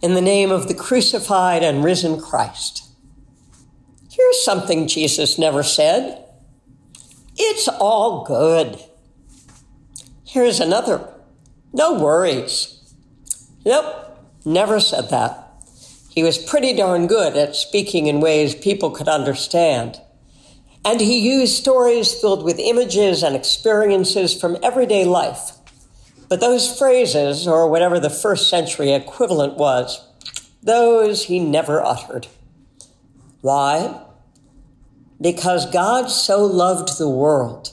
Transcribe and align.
in 0.00 0.14
the 0.14 0.20
name 0.20 0.50
of 0.50 0.68
the 0.68 0.74
crucified 0.74 1.62
and 1.62 1.84
risen 1.84 2.20
Christ. 2.20 2.84
Here's 4.10 4.44
something 4.44 4.88
Jesus 4.88 5.38
never 5.38 5.62
said 5.62 6.24
It's 7.36 7.68
all 7.68 8.24
good. 8.24 8.78
Here's 10.24 10.60
another 10.60 11.08
No 11.72 11.94
worries. 11.94 12.74
Nope, 13.64 14.18
never 14.44 14.80
said 14.80 15.10
that. 15.10 15.44
He 16.10 16.22
was 16.22 16.38
pretty 16.38 16.72
darn 16.74 17.06
good 17.06 17.36
at 17.36 17.54
speaking 17.54 18.06
in 18.06 18.20
ways 18.20 18.54
people 18.54 18.90
could 18.90 19.08
understand. 19.08 20.00
And 20.84 21.00
he 21.00 21.18
used 21.18 21.54
stories 21.54 22.12
filled 22.12 22.42
with 22.44 22.58
images 22.58 23.22
and 23.22 23.36
experiences 23.36 24.38
from 24.38 24.56
everyday 24.62 25.04
life. 25.04 25.52
But 26.28 26.40
those 26.40 26.78
phrases, 26.78 27.48
or 27.48 27.68
whatever 27.68 27.98
the 27.98 28.10
first 28.10 28.50
century 28.50 28.92
equivalent 28.92 29.54
was, 29.54 30.04
those 30.62 31.24
he 31.24 31.38
never 31.38 31.82
uttered. 31.82 32.26
Why? 33.40 34.02
Because 35.20 35.70
God 35.70 36.10
so 36.10 36.44
loved 36.44 36.98
the 36.98 37.08
world 37.08 37.72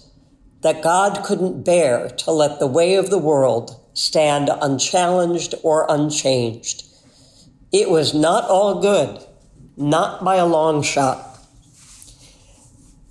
that 0.62 0.82
God 0.82 1.24
couldn't 1.24 1.64
bear 1.64 2.10
to 2.10 2.32
let 2.32 2.60
the 2.60 2.68
way 2.68 2.96
of 2.96 3.10
the 3.10 3.20
world 3.20 3.80
stand 3.94 4.50
unchallenged 4.62 5.54
or 5.62 5.86
unchanged. 5.90 6.86
It 7.72 7.90
was 7.90 8.14
not 8.14 8.46
all 8.46 8.82
good, 8.82 9.24
not 9.76 10.24
by 10.24 10.36
a 10.38 10.46
long 10.46 10.82
shot. 10.82 11.35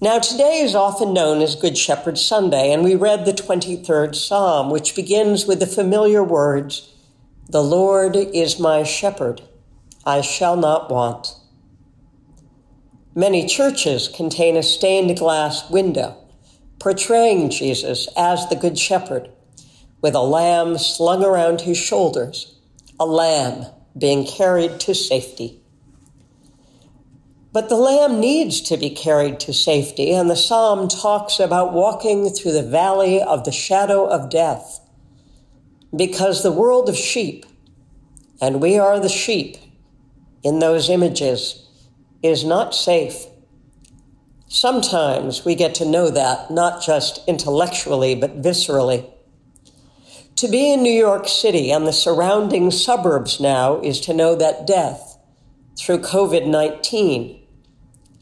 Now, 0.05 0.19
today 0.19 0.61
is 0.61 0.75
often 0.75 1.15
known 1.15 1.41
as 1.41 1.57
Good 1.57 1.79
Shepherd 1.79 2.19
Sunday, 2.19 2.75
and 2.75 2.85
we 2.85 2.95
read 2.95 3.25
the 3.25 3.33
23rd 3.33 4.15
Psalm, 4.15 4.69
which 4.69 4.95
begins 4.95 5.47
with 5.47 5.61
the 5.61 5.67
familiar 5.67 6.23
words 6.23 6.93
The 7.49 7.63
Lord 7.63 8.15
is 8.15 8.61
my 8.61 8.83
shepherd, 8.83 9.41
I 10.05 10.21
shall 10.21 10.57
not 10.57 10.91
want. 10.91 11.29
Many 13.15 13.47
churches 13.47 14.09
contain 14.09 14.59
a 14.59 14.63
stained 14.63 15.17
glass 15.17 15.71
window 15.71 16.19
portraying 16.79 17.49
Jesus 17.49 18.07
as 18.15 18.47
the 18.51 18.57
Good 18.57 18.79
Shepherd, 18.79 19.31
with 20.03 20.15
a 20.15 20.21
lamb 20.21 20.77
slung 20.77 21.25
around 21.25 21.63
his 21.63 21.79
shoulders, 21.79 22.59
a 23.01 23.07
lamb 23.07 23.65
being 23.97 24.27
carried 24.27 24.81
to 24.81 24.95
safety. 24.95 25.64
But 27.55 27.69
the 27.69 27.77
lamb 27.77 28.19
needs 28.19 28.61
to 28.63 28.77
be 28.77 28.91
carried 28.91 29.39
to 29.41 29.53
safety, 29.53 30.13
and 30.13 30.29
the 30.29 30.35
psalm 30.35 30.89
talks 30.89 31.39
about 31.39 31.73
walking 31.73 32.29
through 32.31 32.51
the 32.51 32.65
valley 32.65 33.23
of 33.23 33.45
the 33.45 33.53
shadow 33.53 34.07
of 34.07 34.29
death. 34.29 34.81
Because 35.95 36.43
the 36.43 36.51
world 36.51 36.89
of 36.89 36.97
sheep, 36.97 37.47
and 38.41 38.61
we 38.61 38.77
are 38.77 38.99
the 38.99 39.09
sheep 39.09 39.57
in 40.43 40.59
those 40.59 40.91
images, 40.91 41.65
is 42.25 42.45
not 42.45 42.75
safe. 42.75 43.25
Sometimes 44.49 45.45
we 45.45 45.55
get 45.55 45.77
to 45.77 45.85
know 45.85 46.11
that, 46.11 46.51
not 46.51 46.83
just 46.83 47.21
intellectually, 47.29 48.17
but 48.17 48.43
viscerally. 48.43 49.09
To 50.35 50.49
be 50.49 50.73
in 50.73 50.83
New 50.83 50.91
York 50.93 51.29
City 51.29 51.71
and 51.71 51.87
the 51.87 51.93
surrounding 51.93 52.73
suburbs 52.73 53.39
now 53.39 53.81
is 53.81 54.01
to 54.01 54.13
know 54.13 54.35
that 54.35 54.67
death 54.67 55.19
through 55.79 55.99
COVID 55.99 56.49
19 56.49 57.43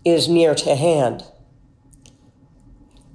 is 0.05 0.28
near 0.28 0.55
to 0.55 0.75
hand. 0.75 1.25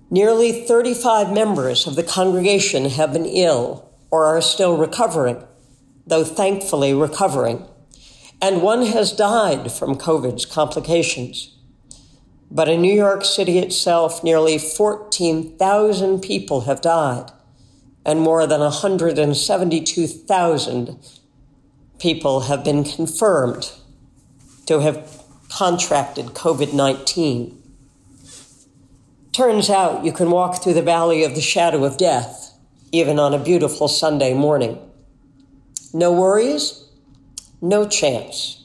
Nearly 0.10 0.66
35 0.66 1.34
members 1.34 1.86
of 1.86 1.96
the 1.96 2.04
congregation 2.04 2.86
have 2.92 3.12
been 3.12 3.26
ill 3.26 3.92
or 4.10 4.24
are 4.26 4.42
still 4.42 4.78
recovering, 4.78 5.44
though 6.06 6.24
thankfully 6.24 6.94
recovering, 6.94 7.66
and 8.42 8.62
one 8.62 8.86
has 8.86 9.12
died 9.12 9.70
from 9.72 9.98
COVID's 9.98 10.46
complications. 10.46 11.54
But 12.50 12.70
in 12.70 12.82
New 12.82 12.94
York 12.94 13.26
City 13.26 13.60
itself, 13.60 14.24
nearly 14.24 14.58
14,000 14.58 16.22
people 16.22 16.62
have 16.62 16.80
died, 16.80 17.34
and 18.06 18.22
more 18.22 18.48
than 18.48 18.62
172,000 18.62 20.98
people 22.00 22.40
have 22.42 22.64
been 22.64 22.84
confirmed 22.86 23.74
to 24.68 24.80
have 24.80 25.22
contracted 25.50 26.28
COVID 26.28 26.74
19. 26.74 27.62
Turns 29.32 29.70
out 29.70 30.04
you 30.04 30.12
can 30.12 30.32
walk 30.32 30.62
through 30.62 30.74
the 30.74 30.82
valley 30.82 31.24
of 31.24 31.36
the 31.36 31.42
shadow 31.42 31.84
of 31.84 31.98
death, 31.98 32.58
even 32.92 33.20
on 33.20 33.34
a 33.34 33.40
beautiful 33.40 33.88
Sunday 33.88 34.34
morning. 34.34 34.80
No 35.94 36.12
worries, 36.12 36.90
no 37.62 37.88
chance. 37.88 38.64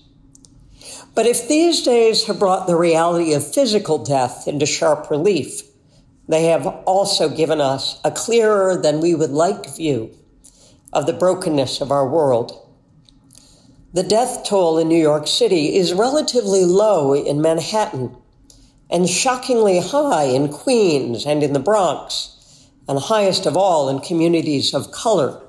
But 1.15 1.26
if 1.26 1.47
these 1.47 1.82
days 1.82 2.26
have 2.26 2.38
brought 2.38 2.66
the 2.66 2.76
reality 2.76 3.34
of 3.34 3.47
physical 3.47 3.98
death 3.98 4.48
into 4.48 4.65
sharp 4.65 5.10
relief, 5.10 5.62
they 6.26 6.44
have 6.44 6.66
also 6.66 7.28
given 7.28 7.60
us 7.60 8.00
a 8.04 8.10
clearer 8.10 8.81
than 8.81 9.00
we 9.00 9.15
would 9.15 9.31
like 9.31 9.76
view 9.76 10.10
of 10.92 11.06
the 11.06 11.12
brokenness 11.12 11.81
of 11.81 11.92
our 11.92 12.09
world 12.09 12.59
the 13.92 14.03
death 14.03 14.44
toll 14.44 14.78
in 14.78 14.88
New 14.88 15.00
York 15.00 15.26
City 15.26 15.76
is 15.76 15.92
relatively 15.92 16.64
low 16.64 17.14
in 17.14 17.42
Manhattan 17.42 18.16
and 18.91 19.08
shockingly 19.08 19.80
high 19.80 20.25
in 20.25 20.48
Queens 20.48 21.26
and 21.26 21.42
in 21.42 21.53
the 21.53 21.60
Bronx, 21.60 22.69
and 22.88 22.98
highest 22.98 23.47
of 23.47 23.56
all 23.56 23.88
in 23.88 24.00
communities 24.00 24.75
of 24.75 24.92
color, 24.92 25.41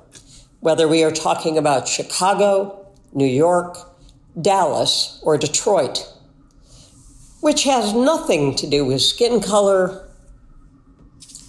whether 0.60 0.86
we 0.86 1.02
are 1.02 1.10
talking 1.10 1.58
about 1.58 1.88
Chicago, 1.88 2.86
New 3.12 3.26
York, 3.26 3.76
Dallas, 4.40 5.20
or 5.22 5.36
Detroit, 5.36 6.06
which 7.40 7.64
has 7.64 7.92
nothing 7.92 8.54
to 8.56 8.66
do 8.66 8.84
with 8.84 9.02
skin 9.02 9.40
color 9.40 10.08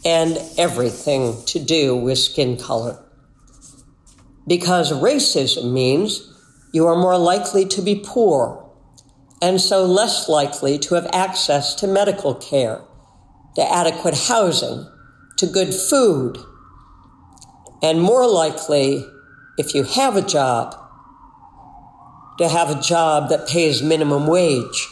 and 0.04 0.38
everything 0.58 1.44
to 1.46 1.60
do 1.60 1.96
with 1.96 2.18
skin 2.18 2.58
color. 2.58 3.02
Because 4.48 4.92
racism 4.92 5.72
means 5.72 6.35
you 6.76 6.86
are 6.86 6.98
more 6.98 7.18
likely 7.18 7.66
to 7.66 7.82
be 7.82 8.04
poor 8.06 8.70
and 9.42 9.62
so 9.62 9.86
less 9.86 10.28
likely 10.28 10.78
to 10.78 10.96
have 10.96 11.08
access 11.14 11.74
to 11.74 11.88
medical 11.88 12.36
care, 12.36 12.82
to 13.56 13.62
adequate 13.62 14.18
housing, 14.28 14.86
to 15.38 15.48
good 15.48 15.74
food, 15.74 16.38
and 17.82 18.02
more 18.02 18.28
likely, 18.28 19.06
if 19.58 19.74
you 19.74 19.84
have 19.84 20.18
a 20.18 20.22
job, 20.22 20.76
to 22.40 22.50
have 22.50 22.70
a 22.70 22.82
job 22.82 23.30
that 23.30 23.48
pays 23.48 23.82
minimum 23.82 24.28
wage. 24.28 24.90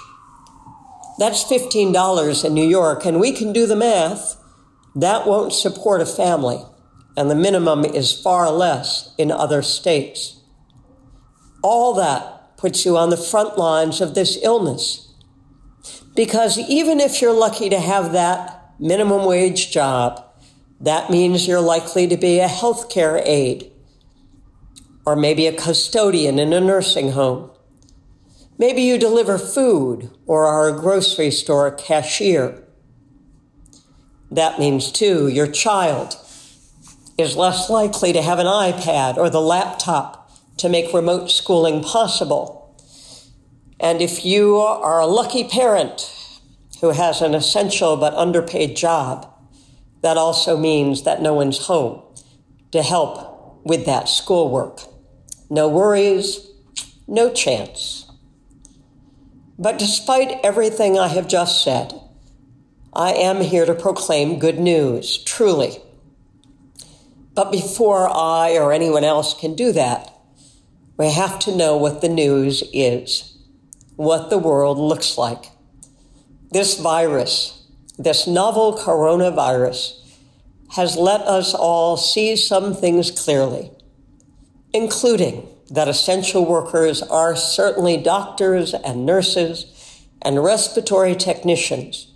That's 1.19 1.43
$15 1.43 2.45
in 2.45 2.53
New 2.53 2.65
York, 2.65 3.05
and 3.05 3.19
we 3.19 3.33
can 3.33 3.51
do 3.51 3.67
the 3.67 3.75
math. 3.75 4.37
That 4.95 5.27
won't 5.27 5.51
support 5.51 5.99
a 5.99 6.05
family, 6.05 6.61
and 7.17 7.29
the 7.29 7.35
minimum 7.35 7.83
is 7.83 8.13
far 8.13 8.49
less 8.51 9.13
in 9.17 9.31
other 9.31 9.61
states. 9.61 10.39
All 11.63 11.93
that 11.95 12.57
puts 12.57 12.85
you 12.85 12.95
on 12.97 13.09
the 13.09 13.17
front 13.17 13.57
lines 13.57 13.99
of 13.99 14.13
this 14.13 14.37
illness. 14.43 15.11
Because 16.15 16.59
even 16.59 16.99
if 16.99 17.21
you're 17.21 17.33
lucky 17.33 17.69
to 17.69 17.79
have 17.79 18.11
that 18.11 18.73
minimum 18.79 19.25
wage 19.25 19.71
job, 19.71 20.23
that 20.79 21.09
means 21.09 21.47
you're 21.47 21.61
likely 21.61 22.07
to 22.07 22.17
be 22.17 22.39
a 22.39 22.47
healthcare 22.47 23.21
aide 23.25 23.71
or 25.05 25.15
maybe 25.15 25.47
a 25.47 25.53
custodian 25.53 26.39
in 26.39 26.53
a 26.53 26.61
nursing 26.61 27.11
home. 27.11 27.49
Maybe 28.57 28.83
you 28.83 28.97
deliver 28.97 29.37
food 29.37 30.09
or 30.25 30.45
are 30.45 30.69
a 30.69 30.79
grocery 30.79 31.31
store 31.31 31.71
cashier. 31.71 32.63
That 34.31 34.59
means, 34.59 34.91
too, 34.91 35.27
your 35.27 35.47
child 35.47 36.15
is 37.17 37.35
less 37.35 37.69
likely 37.69 38.13
to 38.13 38.21
have 38.21 38.39
an 38.39 38.45
iPad 38.45 39.17
or 39.17 39.29
the 39.29 39.41
laptop 39.41 40.22
to 40.57 40.69
make 40.69 40.93
remote 40.93 41.29
schooling 41.29 41.83
possible. 41.83 42.75
And 43.79 44.01
if 44.01 44.23
you 44.23 44.57
are 44.57 44.99
a 44.99 45.05
lucky 45.05 45.43
parent 45.43 46.09
who 46.81 46.91
has 46.91 47.21
an 47.21 47.33
essential 47.33 47.97
but 47.97 48.13
underpaid 48.13 48.75
job, 48.75 49.29
that 50.01 50.17
also 50.17 50.57
means 50.57 51.03
that 51.03 51.21
no 51.21 51.33
one's 51.33 51.65
home 51.65 52.01
to 52.71 52.81
help 52.81 53.61
with 53.63 53.85
that 53.85 54.09
schoolwork. 54.09 54.81
No 55.49 55.67
worries, 55.69 56.47
no 57.07 57.31
chance. 57.31 58.11
But 59.57 59.79
despite 59.79 60.39
everything 60.43 60.97
I 60.97 61.07
have 61.09 61.27
just 61.27 61.63
said, 61.63 61.93
I 62.93 63.13
am 63.13 63.41
here 63.41 63.65
to 63.65 63.73
proclaim 63.73 64.39
good 64.39 64.59
news, 64.59 65.17
truly. 65.23 65.79
But 67.33 67.51
before 67.51 68.09
I 68.09 68.57
or 68.57 68.71
anyone 68.71 69.03
else 69.03 69.33
can 69.33 69.55
do 69.55 69.71
that, 69.71 70.13
we 70.97 71.11
have 71.11 71.39
to 71.39 71.55
know 71.55 71.75
what 71.77 72.01
the 72.01 72.09
news 72.09 72.63
is, 72.71 73.37
what 73.95 74.29
the 74.29 74.37
world 74.37 74.77
looks 74.77 75.17
like. 75.17 75.45
This 76.51 76.79
virus, 76.79 77.67
this 77.97 78.27
novel 78.27 78.77
coronavirus, 78.77 79.99
has 80.75 80.95
let 80.95 81.21
us 81.21 81.53
all 81.53 81.97
see 81.97 82.35
some 82.35 82.73
things 82.75 83.09
clearly, 83.09 83.71
including 84.71 85.47
that 85.69 85.87
essential 85.87 86.45
workers 86.45 87.01
are 87.01 87.35
certainly 87.35 87.97
doctors 87.97 88.73
and 88.73 89.05
nurses 89.05 90.05
and 90.21 90.43
respiratory 90.43 91.15
technicians, 91.15 92.11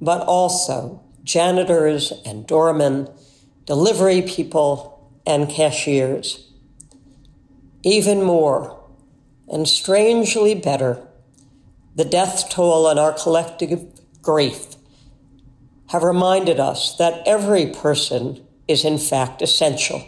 but 0.00 0.20
also 0.26 1.02
janitors 1.22 2.12
and 2.24 2.46
doormen, 2.46 3.08
delivery 3.64 4.22
people, 4.22 5.12
and 5.26 5.48
cashiers. 5.48 6.47
Even 7.82 8.22
more, 8.22 8.78
and 9.48 9.68
strangely 9.68 10.54
better, 10.54 11.06
the 11.94 12.04
death 12.04 12.48
toll 12.50 12.88
and 12.88 12.98
our 12.98 13.12
collective 13.12 13.86
grief 14.22 14.76
have 15.88 16.02
reminded 16.02 16.60
us 16.60 16.96
that 16.96 17.22
every 17.26 17.66
person 17.66 18.44
is 18.66 18.84
in 18.84 18.98
fact 18.98 19.40
essential 19.42 20.04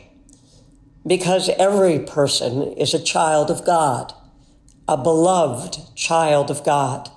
because 1.06 1.48
every 1.50 1.98
person 1.98 2.72
is 2.74 2.92
a 2.92 3.02
child 3.02 3.50
of 3.50 3.64
God, 3.64 4.12
a 4.86 4.96
beloved 4.96 5.96
child 5.96 6.50
of 6.50 6.62
God, 6.62 7.10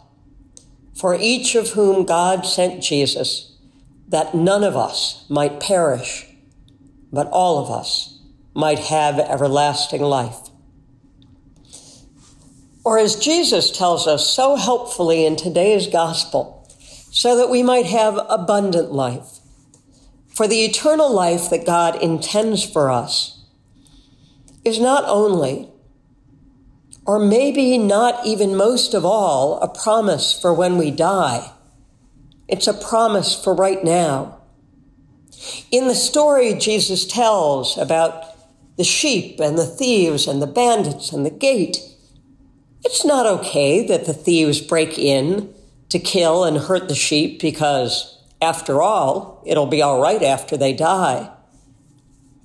for 0.96 1.16
each 1.16 1.56
of 1.56 1.72
whom 1.72 2.06
God 2.06 2.46
sent 2.46 2.82
Jesus, 2.82 3.58
that 4.08 4.34
none 4.34 4.64
of 4.64 4.78
us 4.78 5.26
might 5.30 5.60
perish, 5.60 6.26
but 7.12 7.28
all 7.28 7.60
of 7.60 7.70
us 7.70 8.13
might 8.54 8.80
have 8.80 9.20
everlasting 9.20 10.02
life. 10.02 10.50
Or 12.84 12.98
as 12.98 13.16
Jesus 13.16 13.72
tells 13.72 14.08
us 14.08 14.30
so 14.30 14.56
helpfully 14.56 15.26
in 15.26 15.36
today's 15.36 15.88
gospel, 15.88 16.68
so 17.12 17.38
that 17.38 17.50
we 17.50 17.64
might 17.64 17.86
have 17.86 18.20
abundant 18.28 18.92
life. 18.92 19.40
For 20.36 20.48
the 20.48 20.66
eternal 20.66 21.14
life 21.14 21.50
that 21.52 21.66
God 21.66 22.02
intends 22.02 22.64
for 22.64 22.90
us 22.90 23.46
is 24.66 24.80
not 24.80 25.04
only, 25.06 25.70
or 27.06 27.20
maybe 27.20 27.78
not 27.78 28.26
even 28.26 28.56
most 28.56 28.94
of 28.94 29.06
all, 29.06 29.60
a 29.60 29.68
promise 29.68 30.38
for 30.40 30.54
when 30.54 30.78
we 30.78 30.90
die. 30.90 31.52
It's 32.48 32.68
a 32.68 32.74
promise 32.74 33.42
for 33.42 33.54
right 33.54 33.84
now. 33.84 34.40
In 35.70 35.88
the 35.88 35.96
story 35.96 36.54
Jesus 36.56 37.06
tells 37.06 37.78
about 37.78 38.33
the 38.78 38.84
sheep 38.84 39.40
and 39.40 39.58
the 39.58 39.66
thieves 39.66 40.28
and 40.28 40.42
the 40.42 40.48
bandits 40.48 41.12
and 41.12 41.26
the 41.26 41.30
gate, 41.30 41.78
it's 42.84 43.06
not 43.06 43.26
okay 43.26 43.86
that 43.88 44.06
the 44.06 44.14
thieves 44.14 44.62
break 44.62 44.98
in 44.98 45.54
to 45.90 46.00
kill 46.00 46.44
and 46.44 46.58
hurt 46.58 46.88
the 46.90 46.96
sheep 46.96 47.40
because, 47.40 48.18
after 48.42 48.82
all, 48.82 49.44
it'll 49.46 49.68
be 49.68 49.82
all 49.82 50.02
right 50.02 50.24
after 50.24 50.58
they 50.58 50.74
die. 50.74 51.30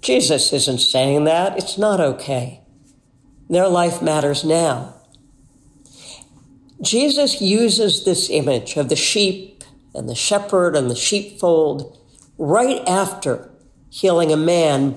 Jesus 0.01 0.53
isn't 0.53 0.79
saying 0.79 1.25
that. 1.25 1.59
It's 1.59 1.79
not 1.79 2.01
okay. 2.01 2.61
Their 3.49 3.69
life 3.69 4.03
matters 4.03 4.45
now. 4.45 4.95
Jesus 6.81 7.41
uses 7.41 8.05
this 8.05 8.31
image 8.31 8.77
of 8.77 8.89
the 8.89 8.97
sheep 8.97 9.65
and 9.95 10.09
the 10.09 10.15
shepherd 10.15 10.77
and 10.77 10.91
the 10.91 10.95
sheepfold 10.95 11.99
right 12.37 12.87
after 12.87 13.51
healing 13.91 14.33
a 14.33 14.37
man 14.37 14.97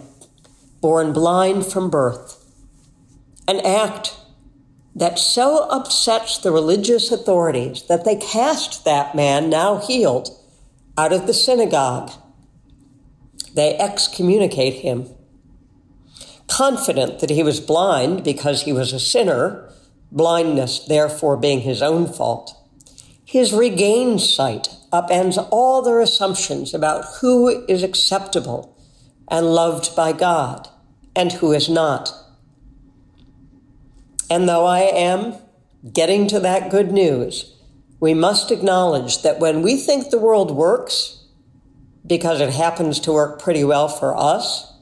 born 0.81 1.13
blind 1.13 1.65
from 1.65 1.89
birth, 1.89 2.43
an 3.47 3.59
act 3.61 4.17
that 4.95 5.17
so 5.17 5.67
upsets 5.69 6.37
the 6.39 6.51
religious 6.51 7.11
authorities 7.11 7.83
that 7.87 8.03
they 8.03 8.15
cast 8.15 8.83
that 8.83 9.15
man, 9.15 9.49
now 9.49 9.77
healed, 9.77 10.29
out 10.97 11.13
of 11.13 11.27
the 11.27 11.33
synagogue 11.33 12.11
they 13.53 13.77
excommunicate 13.77 14.75
him. 14.75 15.09
Confident 16.47 17.19
that 17.19 17.29
he 17.29 17.43
was 17.43 17.59
blind 17.59 18.23
because 18.23 18.63
he 18.63 18.73
was 18.73 18.93
a 18.93 18.99
sinner, 18.99 19.69
blindness 20.11 20.79
therefore 20.79 21.37
being 21.37 21.61
his 21.61 21.81
own 21.81 22.07
fault, 22.07 22.55
his 23.25 23.53
regained 23.53 24.21
sight 24.21 24.69
upends 24.91 25.47
all 25.51 25.81
their 25.81 26.01
assumptions 26.01 26.73
about 26.73 27.05
who 27.21 27.65
is 27.67 27.83
acceptable 27.83 28.70
and 29.31 29.45
loved 29.45 29.95
by 29.95 30.11
God 30.11 30.67
and 31.15 31.31
who 31.31 31.53
is 31.53 31.69
not. 31.69 32.13
And 34.29 34.47
though 34.47 34.65
I 34.65 34.81
am 34.81 35.35
getting 35.91 36.27
to 36.27 36.39
that 36.41 36.69
good 36.69 36.91
news, 36.91 37.55
we 37.99 38.13
must 38.13 38.51
acknowledge 38.51 39.21
that 39.23 39.39
when 39.39 39.61
we 39.61 39.77
think 39.77 40.09
the 40.09 40.19
world 40.19 40.51
works, 40.51 41.25
because 42.05 42.41
it 42.41 42.53
happens 42.53 42.99
to 42.99 43.13
work 43.13 43.41
pretty 43.41 43.63
well 43.63 43.87
for 43.87 44.15
us, 44.17 44.73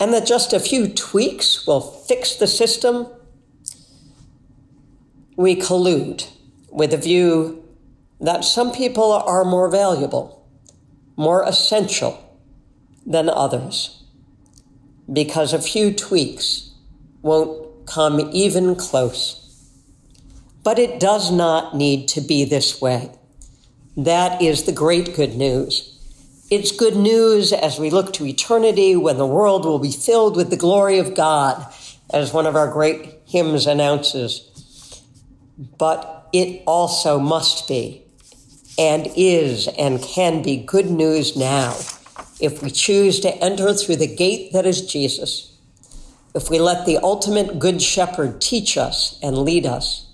and 0.00 0.12
that 0.12 0.26
just 0.26 0.52
a 0.52 0.60
few 0.60 0.88
tweaks 0.88 1.66
will 1.66 1.80
fix 1.80 2.34
the 2.36 2.46
system, 2.46 3.06
we 5.36 5.54
collude 5.54 6.28
with 6.70 6.90
the 6.90 6.96
view 6.96 7.62
that 8.20 8.44
some 8.44 8.72
people 8.72 9.12
are 9.12 9.44
more 9.44 9.70
valuable, 9.70 10.48
more 11.16 11.42
essential 11.44 12.25
than 13.06 13.28
others, 13.28 14.02
because 15.12 15.52
a 15.52 15.62
few 15.62 15.92
tweaks 15.92 16.70
won't 17.22 17.86
come 17.86 18.30
even 18.32 18.74
close. 18.74 19.42
But 20.62 20.78
it 20.78 20.98
does 20.98 21.30
not 21.30 21.76
need 21.76 22.08
to 22.08 22.20
be 22.20 22.44
this 22.44 22.80
way. 22.80 23.10
That 23.96 24.42
is 24.42 24.64
the 24.64 24.72
great 24.72 25.14
good 25.14 25.36
news 25.36 25.96
it's 26.48 26.70
good 26.70 26.94
news 26.94 27.52
as 27.52 27.76
we 27.78 27.90
look 27.90 28.12
to 28.14 28.26
eternity 28.26 28.94
when 28.94 29.18
the 29.18 29.26
world 29.26 29.64
will 29.64 29.80
be 29.80 29.90
filled 29.90 30.36
with 30.36 30.50
the 30.50 30.56
glory 30.56 30.98
of 31.00 31.16
God, 31.16 31.66
as 32.10 32.32
one 32.32 32.46
of 32.46 32.54
our 32.54 32.70
great 32.70 33.18
hymns 33.26 33.66
announces. 33.66 35.02
But 35.76 36.28
it 36.32 36.62
also 36.64 37.18
must 37.18 37.66
be, 37.66 38.04
and 38.78 39.08
is, 39.16 39.66
and 39.76 40.00
can 40.00 40.42
be 40.42 40.56
good 40.56 40.88
news 40.88 41.36
now 41.36 41.76
if 42.40 42.62
we 42.62 42.70
choose 42.70 43.20
to 43.20 43.34
enter 43.42 43.72
through 43.72 43.96
the 43.96 44.14
gate 44.14 44.52
that 44.52 44.66
is 44.66 44.86
Jesus, 44.86 45.56
if 46.34 46.50
we 46.50 46.58
let 46.58 46.84
the 46.84 46.98
ultimate 46.98 47.58
Good 47.58 47.80
Shepherd 47.80 48.40
teach 48.40 48.76
us 48.76 49.18
and 49.22 49.38
lead 49.38 49.64
us. 49.64 50.06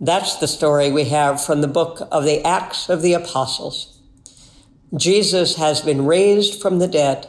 That's 0.00 0.36
the 0.36 0.46
story 0.46 0.92
we 0.92 1.04
have 1.04 1.44
from 1.44 1.60
the 1.60 1.66
book 1.66 2.06
of 2.12 2.22
the 2.22 2.44
Acts 2.46 2.88
of 2.88 3.02
the 3.02 3.14
Apostles. 3.14 3.98
Jesus 4.96 5.56
has 5.56 5.80
been 5.80 6.06
raised 6.06 6.62
from 6.62 6.78
the 6.78 6.86
dead, 6.86 7.28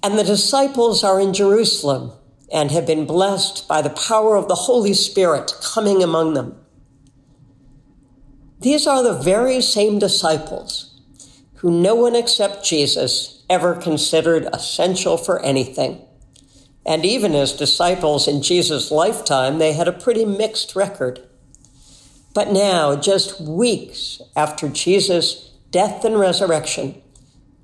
and 0.00 0.16
the 0.16 0.24
disciples 0.24 1.02
are 1.02 1.20
in 1.20 1.32
Jerusalem 1.34 2.12
and 2.52 2.70
have 2.70 2.86
been 2.86 3.04
blessed 3.04 3.66
by 3.66 3.82
the 3.82 3.90
power 3.90 4.36
of 4.36 4.46
the 4.46 4.54
Holy 4.54 4.94
Spirit 4.94 5.52
coming 5.60 6.02
among 6.04 6.34
them. 6.34 6.56
These 8.60 8.86
are 8.86 9.02
the 9.02 9.18
very 9.18 9.60
same 9.60 9.98
disciples 9.98 10.91
who 11.62 11.70
no 11.70 11.94
one 11.94 12.16
except 12.16 12.64
Jesus 12.64 13.44
ever 13.48 13.74
considered 13.76 14.48
essential 14.52 15.16
for 15.16 15.40
anything. 15.42 16.04
And 16.84 17.04
even 17.04 17.36
as 17.36 17.52
disciples 17.52 18.26
in 18.26 18.42
Jesus' 18.42 18.90
lifetime, 18.90 19.58
they 19.58 19.72
had 19.72 19.86
a 19.86 19.92
pretty 19.92 20.24
mixed 20.24 20.74
record. 20.74 21.20
But 22.34 22.50
now, 22.50 22.96
just 22.96 23.40
weeks 23.40 24.20
after 24.34 24.68
Jesus 24.68 25.50
death 25.70 26.04
and 26.04 26.18
resurrection, 26.18 27.00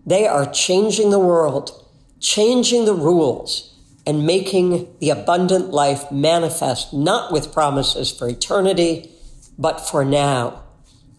they 0.06 0.28
are 0.28 0.50
changing 0.50 1.10
the 1.10 1.18
world, 1.18 1.84
changing 2.20 2.84
the 2.84 2.94
rules, 2.94 3.74
and 4.06 4.24
making 4.24 4.88
the 5.00 5.10
abundant 5.10 5.70
life 5.70 6.10
manifest, 6.12 6.94
not 6.94 7.32
with 7.32 7.52
promises 7.52 8.10
for 8.10 8.28
eternity, 8.28 9.10
but 9.58 9.80
for 9.80 10.04
now, 10.04 10.62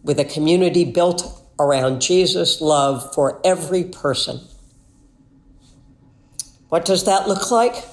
with 0.02 0.18
a 0.18 0.26
community 0.26 0.86
built 0.86 1.39
around 1.60 2.02
Jesus' 2.02 2.62
love 2.62 3.14
for 3.14 3.42
every 3.44 3.84
person. 3.84 4.40
What 6.70 6.86
does 6.86 7.06
that 7.06 7.28
look 7.28 7.52
like? 7.52 7.86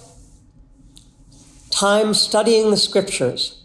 Time 1.71 2.15
studying 2.15 2.71
the 2.71 2.77
scriptures, 2.77 3.63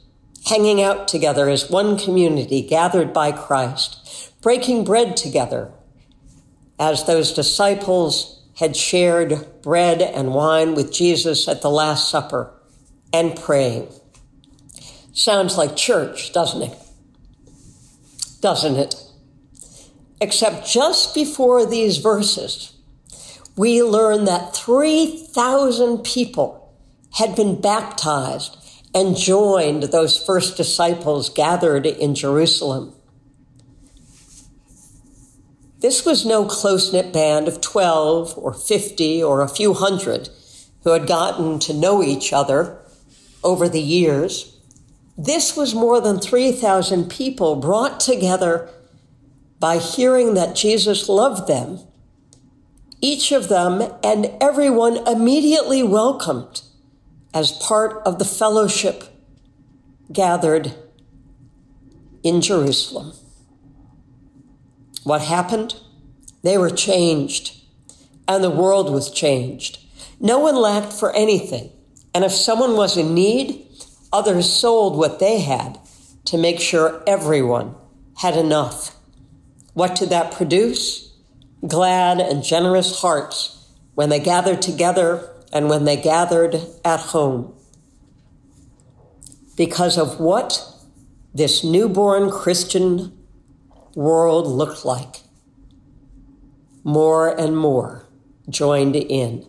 hanging 0.48 0.81
out 0.81 1.08
together 1.08 1.50
as 1.50 1.70
one 1.70 1.98
community 1.98 2.62
gathered 2.62 3.13
by 3.13 3.31
Christ, 3.31 4.31
breaking 4.41 4.84
bread 4.84 5.15
together 5.15 5.72
as 6.79 7.05
those 7.05 7.34
disciples 7.34 8.41
had 8.55 8.75
shared 8.75 9.62
bread 9.62 10.01
and 10.01 10.34
wine 10.34 10.74
with 10.75 10.91
Jesus 10.91 11.48
at 11.48 11.62
the 11.62 11.70
Last 11.70 12.10
Supper 12.10 12.51
and 13.13 13.36
praying. 13.36 13.88
Sounds 15.13 15.58
like 15.58 15.75
church, 15.75 16.31
doesn't 16.31 16.62
it? 16.62 16.77
Doesn't 18.39 18.77
it? 18.77 18.96
Except 20.22 20.68
just 20.68 21.16
before 21.16 21.66
these 21.66 21.98
verses, 21.98 22.74
we 23.58 23.82
learn 23.82 24.25
that 24.25 24.56
3,000 24.56 26.04
people 26.04 26.74
had 27.13 27.36
been 27.36 27.60
baptized 27.60 28.56
and 28.94 29.18
joined 29.18 29.84
those 29.84 30.24
first 30.24 30.56
disciples 30.56 31.30
gathered 31.30 31.86
in 31.86 32.13
Jerusalem. 32.13 32.94
This 35.80 36.06
was 36.06 36.25
no 36.25 36.46
close 36.46 36.94
knit 36.94 37.12
band 37.12 37.48
of 37.48 37.60
12 37.60 38.38
or 38.38 38.54
50 38.54 39.24
or 39.24 39.42
a 39.42 39.50
few 39.50 39.74
hundred 39.74 40.30
who 40.84 40.92
had 40.92 41.08
gotten 41.08 41.58
to 41.60 41.74
know 41.74 42.04
each 42.04 42.32
other 42.32 42.78
over 43.44 43.68
the 43.68 43.82
years, 43.82 44.58
this 45.18 45.56
was 45.56 45.75
more 45.75 46.01
than 46.01 46.20
3,000 46.20 47.10
people 47.10 47.56
brought 47.56 48.00
together 48.00 48.70
by 49.62 49.77
hearing 49.77 50.34
that 50.34 50.56
Jesus 50.56 51.08
loved 51.08 51.48
them. 51.48 51.80
Each 53.00 53.32
of 53.32 53.48
them 53.48 53.94
and 54.03 54.32
everyone 54.41 55.08
immediately 55.08 55.84
welcomed 55.84 56.63
as 57.32 57.51
part 57.51 58.01
of 58.03 58.18
the 58.18 58.25
fellowship 58.25 59.03
gathered 60.12 60.74
in 62.24 62.41
Jerusalem. 62.41 63.13
What 65.03 65.22
happened? 65.22 65.75
They 66.44 66.58
were 66.58 66.72
changed, 66.72 67.56
and 68.27 68.44
the 68.44 68.50
world 68.50 68.91
was 68.91 69.12
changed. 69.12 69.80
No 70.20 70.39
one 70.39 70.56
lacked 70.56 70.91
for 70.91 71.15
anything, 71.15 71.72
and 72.15 72.24
if 72.24 72.32
someone 72.32 72.75
was 72.75 72.98
in 72.98 73.13
need, 73.13 73.68
others 74.12 74.51
sold 74.51 74.98
what 74.98 75.20
they 75.20 75.39
had 75.39 75.80
to 76.25 76.38
make 76.38 76.60
sure 76.60 77.03
everyone 77.06 77.75
had 78.18 78.36
enough. 78.36 78.96
What 79.74 79.96
did 79.96 80.10
that 80.10 80.32
produce? 80.32 81.13
Glad 81.68 82.20
and 82.20 82.44
generous 82.44 83.00
hearts 83.01 83.68
when 83.96 84.10
they 84.10 84.20
gathered 84.20 84.62
together 84.62 85.30
and 85.54 85.70
when 85.70 85.86
they 85.86 85.98
gathered 85.98 86.56
at 86.84 87.00
home. 87.00 87.54
Because 89.56 89.98
of 89.98 90.20
what 90.20 90.68
this 91.34 91.63
newborn 91.63 92.30
Christian 92.30 93.18
world 93.96 94.48
looked 94.48 94.86
like. 94.86 95.22
More 96.84 97.30
and 97.40 97.56
more 97.56 98.08
joined 98.50 98.96
in. 98.96 99.48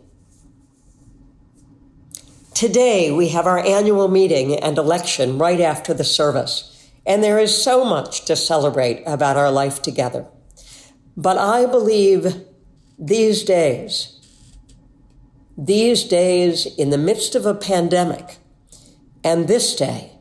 Today, 2.54 3.10
we 3.10 3.28
have 3.30 3.46
our 3.46 3.58
annual 3.58 4.08
meeting 4.08 4.54
and 4.54 4.76
election 4.78 5.38
right 5.38 5.60
after 5.60 5.94
the 5.94 6.04
service, 6.04 6.71
and 7.06 7.22
there 7.22 7.38
is 7.38 7.62
so 7.62 7.84
much 7.84 8.24
to 8.26 8.36
celebrate 8.36 9.02
about 9.06 9.36
our 9.36 9.50
life 9.50 9.82
together. 9.82 10.26
But 11.16 11.36
I 11.38 11.66
believe 11.66 12.44
these 12.98 13.42
days, 13.42 14.18
these 15.58 16.04
days 16.04 16.66
in 16.78 16.90
the 16.90 16.98
midst 16.98 17.34
of 17.34 17.44
a 17.44 17.54
pandemic, 17.54 18.38
and 19.24 19.46
this 19.46 19.74
day, 19.74 20.12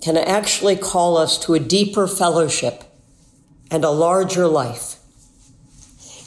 can 0.00 0.16
actually 0.16 0.76
call 0.76 1.16
us 1.16 1.38
to 1.38 1.54
a 1.54 1.60
deeper 1.60 2.06
fellowship 2.06 2.84
and 3.70 3.84
a 3.84 3.90
larger 3.90 4.46
life. 4.46 4.96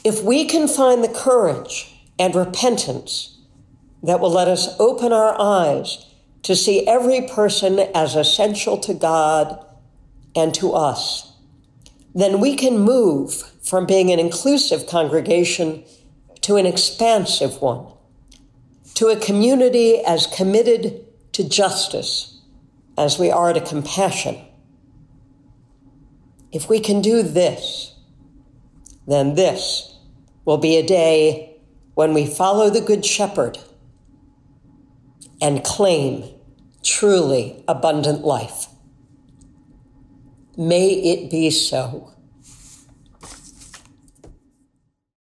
If 0.04 0.22
we 0.22 0.44
can 0.44 0.68
find 0.68 1.02
the 1.02 1.08
courage 1.08 1.92
and 2.18 2.34
repentance 2.34 3.38
that 4.02 4.20
will 4.20 4.30
let 4.30 4.48
us 4.48 4.78
open 4.78 5.12
our 5.12 5.34
eyes 5.40 6.13
to 6.44 6.54
see 6.54 6.86
every 6.86 7.22
person 7.22 7.78
as 7.94 8.14
essential 8.14 8.78
to 8.78 8.94
God 8.94 9.64
and 10.36 10.54
to 10.54 10.72
us, 10.72 11.32
then 12.14 12.38
we 12.38 12.54
can 12.54 12.78
move 12.78 13.34
from 13.62 13.86
being 13.86 14.12
an 14.12 14.20
inclusive 14.20 14.86
congregation 14.86 15.84
to 16.42 16.56
an 16.56 16.66
expansive 16.66 17.60
one, 17.62 17.86
to 18.94 19.08
a 19.08 19.16
community 19.16 20.04
as 20.04 20.26
committed 20.26 21.04
to 21.32 21.48
justice 21.48 22.38
as 22.98 23.18
we 23.18 23.30
are 23.30 23.52
to 23.54 23.60
compassion. 23.60 24.36
If 26.52 26.68
we 26.68 26.78
can 26.78 27.00
do 27.00 27.22
this, 27.22 27.94
then 29.06 29.34
this 29.34 29.98
will 30.44 30.58
be 30.58 30.76
a 30.76 30.86
day 30.86 31.56
when 31.94 32.12
we 32.12 32.26
follow 32.26 32.68
the 32.68 32.82
Good 32.82 33.04
Shepherd 33.04 33.58
and 35.40 35.64
claim 35.64 36.33
truly 36.84 37.64
abundant 37.66 38.24
life. 38.24 38.66
May 40.56 40.90
it 40.90 41.30
be 41.30 41.50
so. 41.50 42.13